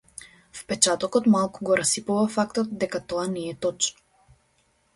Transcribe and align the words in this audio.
Впечатокот 0.59 1.27
малку 1.35 1.67
го 1.69 1.77
расипува 1.81 2.25
фактот 2.37 2.73
дека 2.85 3.03
тоа 3.13 3.29
не 3.37 3.47
е 3.53 3.61
точно. 3.67 4.37